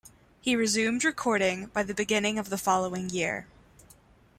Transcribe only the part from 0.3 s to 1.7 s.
He resumed recording